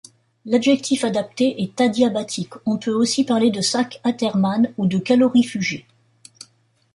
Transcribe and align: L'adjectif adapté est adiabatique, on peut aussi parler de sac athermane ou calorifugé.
L'adjectif 0.45 1.03
adapté 1.03 1.61
est 1.61 1.79
adiabatique, 1.79 2.53
on 2.65 2.79
peut 2.79 2.89
aussi 2.91 3.23
parler 3.23 3.51
de 3.51 3.61
sac 3.61 4.01
athermane 4.03 4.73
ou 4.79 4.87
calorifugé. 4.89 5.85